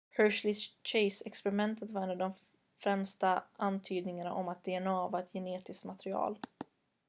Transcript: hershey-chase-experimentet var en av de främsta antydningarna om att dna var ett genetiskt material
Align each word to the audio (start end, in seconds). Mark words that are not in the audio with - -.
hershey-chase-experimentet 0.09 1.89
var 1.89 2.01
en 2.03 2.09
av 2.09 2.17
de 2.17 2.33
främsta 2.83 3.43
antydningarna 3.57 4.33
om 4.33 4.47
att 4.47 4.63
dna 4.63 5.07
var 5.09 5.19
ett 5.19 5.31
genetiskt 5.33 5.85
material 5.85 6.37